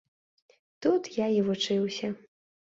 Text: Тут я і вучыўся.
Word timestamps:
Тут 0.85 1.09
я 1.17 1.27
і 1.37 1.43
вучыўся. 1.51 2.11